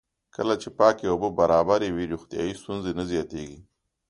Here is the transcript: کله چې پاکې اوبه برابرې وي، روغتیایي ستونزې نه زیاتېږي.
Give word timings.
کله 0.35 0.53
چې 0.61 0.69
پاکې 0.79 1.05
اوبه 1.09 1.29
برابرې 1.39 1.89
وي، 1.95 2.05
روغتیایي 2.13 2.53
ستونزې 2.61 2.91
نه 2.99 3.03
زیاتېږي. 3.11 3.59